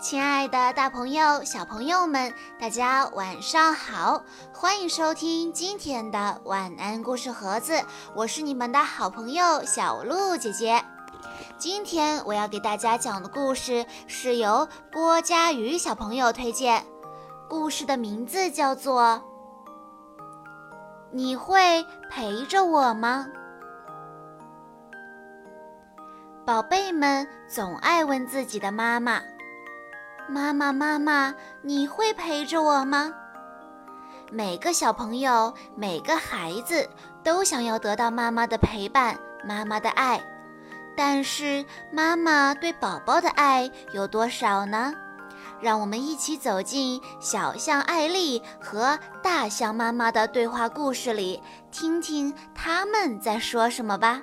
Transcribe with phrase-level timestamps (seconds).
[0.00, 4.24] 亲爱的，大朋友、小朋友们，大家晚上好！
[4.50, 7.78] 欢迎收听今天的晚安故事盒子，
[8.14, 10.82] 我是你们的好朋友小鹿姐姐。
[11.58, 16.82] 今天我要给大家讲的故事是由郭佳瑜小朋友推荐，
[17.46, 19.22] 故事的名字叫做
[21.12, 23.26] 《你会陪着我吗》。
[26.46, 29.20] 宝贝们总爱问自己的妈妈
[30.30, 33.12] ：“妈妈，妈妈，你会陪着我吗？”
[34.30, 36.88] 每个小朋友、每个孩子
[37.24, 40.22] 都想要得到妈妈的陪伴、妈妈的爱，
[40.96, 44.94] 但是妈妈对宝宝的爱有多少呢？
[45.60, 54.22] 让我们一起走进小象艾丽和大象妈妈的对话故事里，听听他们在说什么吧。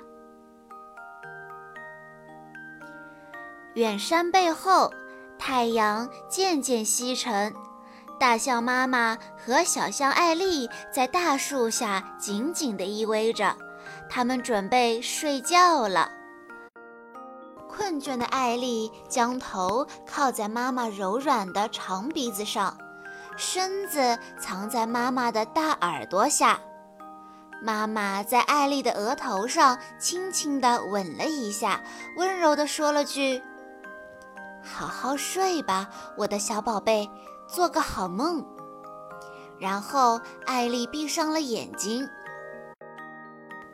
[3.74, 4.90] 远山背后，
[5.48, 7.54] 太阳渐渐西沉。
[8.20, 13.56] 大象妈妈和小象艾丽在大树下紧紧地依偎着，
[14.10, 16.10] 他们准备睡觉了。
[17.66, 22.76] 困倦的艾丽将头靠在妈妈柔软的长鼻子上，
[23.38, 26.60] 身子藏在妈妈的大耳朵下。
[27.62, 31.80] 妈妈在艾丽的额头上轻轻地吻了一下，
[32.18, 33.42] 温柔地说了句。
[34.62, 37.10] 好好睡吧，我的小宝贝，
[37.46, 38.44] 做个好梦。
[39.58, 42.08] 然后艾丽闭上了眼睛。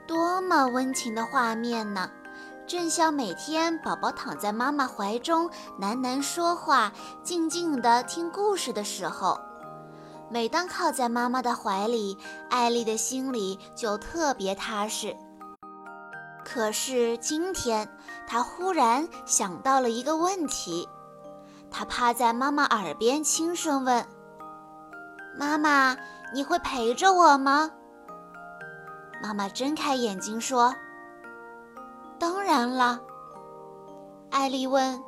[0.07, 2.11] 多么温情的画面呢！
[2.67, 6.91] 正像每天宝宝躺在妈妈怀中喃喃说话、
[7.23, 9.39] 静静地听故事的时候。
[10.31, 12.17] 每当靠在妈妈的怀里，
[12.49, 15.15] 艾丽的心里就特别踏实。
[16.55, 17.89] 可是今天，
[18.29, 20.89] 他忽然想到了一个问题。
[21.69, 24.07] 他趴在妈妈耳边轻声问
[25.37, 25.97] ：“妈妈，
[26.33, 27.73] 你会陪着我吗？”
[29.21, 30.73] 妈妈睁开眼睛说
[32.21, 33.01] ：“当然了。”
[34.31, 35.03] 艾丽问：“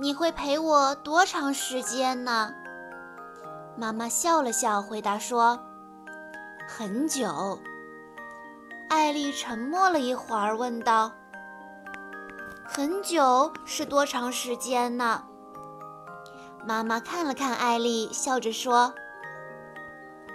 [0.00, 2.50] 你会陪我多长时间呢？”
[3.76, 5.60] 妈妈笑了笑，回答说
[6.66, 7.58] ：“很久。”
[8.92, 11.10] 艾丽沉默了一会儿，问道
[12.62, 15.24] ：“很久是多长时间呢？”
[16.68, 18.92] 妈妈看了看艾丽，笑着说：“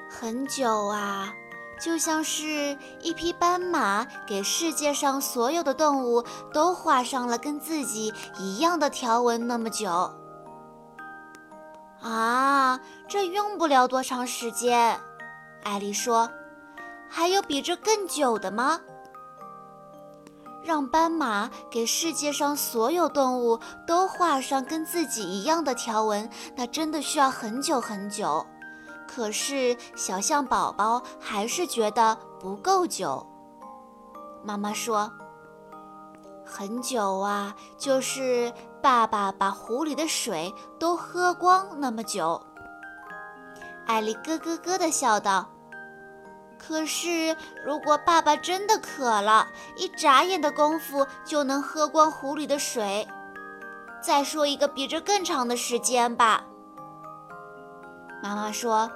[0.09, 1.31] 很久啊，
[1.79, 10.11] 就像是一匹斑马给世界上所有的动物都画上了跟自己一样的条纹那么久。”
[12.01, 14.99] 啊，这用不了多长时间，
[15.63, 16.27] 艾丽说。
[17.09, 18.79] 还有比这更久的吗？
[20.63, 23.57] 让斑马给世界上所有动物
[23.87, 28.45] 都画上跟自己一样的条纹，那真的需要很久很久。
[29.07, 33.25] 可是小象宝宝还是觉得不够久。
[34.43, 35.09] 妈妈说
[36.45, 42.41] ：“很久啊，就是爸爸把壶里的水都喝光那么久。”
[43.87, 45.49] 艾丽咯咯咯地笑道。
[46.59, 49.47] 可是，如果爸爸真的渴了，
[49.77, 53.07] 一眨眼的功夫就能喝光壶里的水。
[54.01, 56.43] 再说一个比这更长的时间吧。
[58.21, 58.91] 妈妈说：“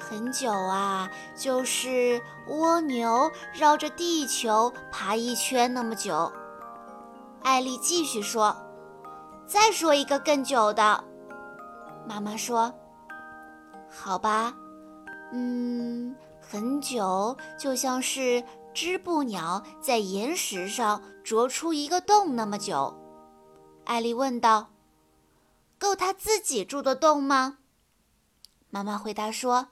[0.00, 6.32] 很久啊，就是蜗牛绕着地球爬一圈那么久。”
[7.44, 8.56] 艾丽继续说
[9.46, 11.04] ：“再说一个更久的。”
[12.08, 12.72] 妈妈说
[13.88, 14.52] ：“好吧，
[15.32, 16.16] 嗯。”
[16.50, 22.94] 很久，就像是织布鸟在岩石上啄出一个洞那么久。
[23.84, 24.70] 艾丽问道
[25.78, 27.58] ：“够他自己住的洞吗？”
[28.70, 29.68] 妈妈回答说：“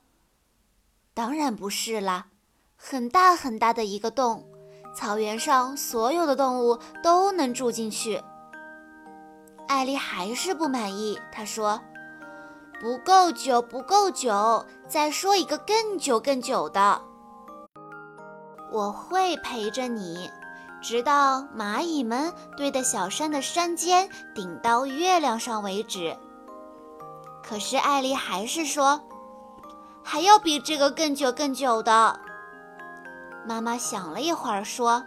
[1.15, 2.29] 当然不是啦，
[2.77, 4.49] 很大很大的一个洞，
[4.95, 8.23] 草原上所有的动物都能住进去。”
[9.69, 11.81] 艾丽还是不满意，她说。
[12.83, 17.01] 不够久，不够久，再说一个更久更久的。
[18.73, 20.29] 我会陪着你，
[20.83, 26.17] 直到蚂蚁们堆的小山的山尖顶到月亮上为止。
[27.41, 29.01] 可是艾丽还是说，
[30.03, 32.19] 还要比这个更久更久的。
[33.47, 35.05] 妈妈想了一会儿说：“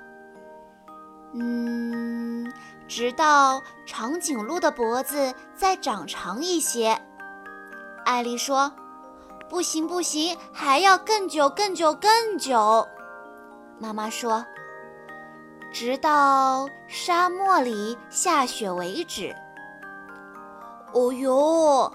[1.35, 2.49] 嗯，
[2.87, 6.97] 直到长颈鹿的脖子再长长一些。”
[8.05, 8.71] 艾丽说
[9.49, 12.87] ：“不行，不行，还要更久，更久，更久。”
[13.77, 14.45] 妈妈说
[15.73, 19.35] ：“直到沙漠里下雪为止。”
[20.93, 21.91] 哦呦！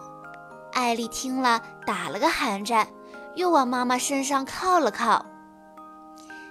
[0.72, 2.86] 艾丽听了，打了个寒战，
[3.34, 5.24] 又往妈妈身上靠了靠。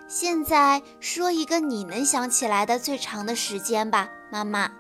[0.08, 4.72] 现在说一个你能想起来的最长的时间吧，妈妈。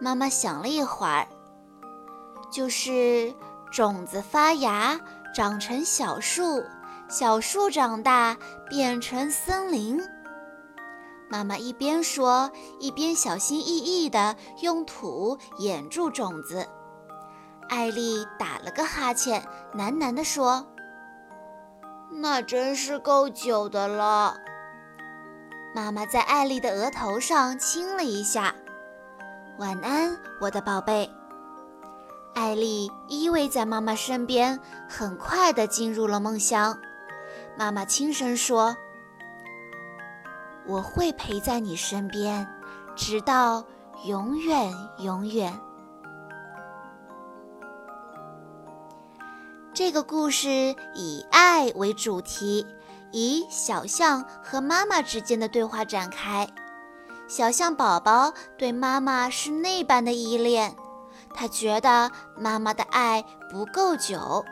[0.00, 1.26] 妈妈想了一会儿，
[2.50, 3.34] 就是
[3.74, 5.00] 种子发芽，
[5.34, 6.62] 长成小树，
[7.08, 8.36] 小树长大
[8.68, 10.00] 变成森林。
[11.28, 12.48] 妈妈一边说，
[12.78, 16.64] 一边小心翼翼地用土掩住种子。
[17.68, 19.42] 艾丽打了个哈欠，
[19.74, 20.64] 喃喃地说
[22.22, 24.36] ：“那真是够久的了。”
[25.74, 28.54] 妈妈在艾丽的额头上亲了一下。
[29.58, 31.10] “晚安，我的宝贝。”
[32.34, 34.58] 艾丽依偎在妈妈身边，
[34.88, 36.76] 很快地进入了梦乡。
[37.56, 38.76] 妈妈轻声说
[40.66, 42.46] ：“我会陪在你身边，
[42.96, 43.64] 直到
[44.04, 45.56] 永远，永远。”
[49.72, 52.66] 这个故事以爱为主题，
[53.12, 56.48] 以小象和妈妈之间的对话展开。
[57.26, 60.76] 小象宝宝对妈妈是那般的依恋，
[61.34, 64.44] 他觉得妈妈的爱不够久，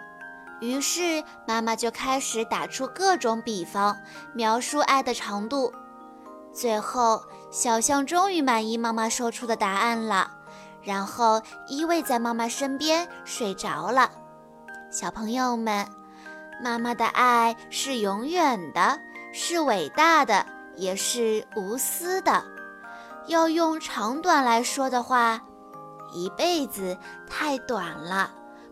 [0.60, 3.96] 于是妈妈就开始打出各种比方，
[4.34, 5.72] 描述爱的长度。
[6.52, 10.30] 最后，小象终于满意妈妈说出的答案了，
[10.82, 14.10] 然后依偎在妈妈身边睡着了。
[14.90, 15.86] 小朋友们，
[16.62, 18.98] 妈妈的爱是永远的，
[19.32, 20.44] 是伟大的，
[20.76, 22.44] 也是无私的。
[23.28, 25.40] 要用长短来说的话，
[26.12, 26.96] 一辈子
[27.28, 28.30] 太短了，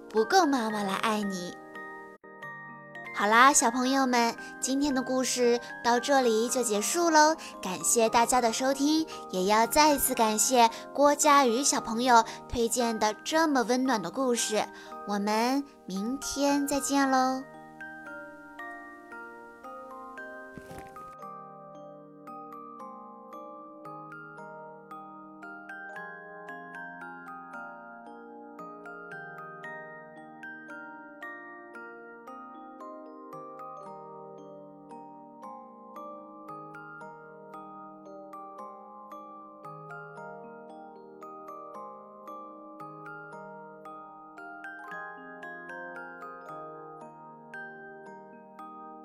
[0.09, 1.57] 不够妈妈来爱你。
[3.13, 7.37] 好啦，小朋友们，今天的故事到这里就结束喽。
[7.61, 14.65] 感谢大家的收听，也要再次感谢郭佳宇小朋友推荐的这么温暖的故事。
[15.07, 17.43] 我们明天再见喽。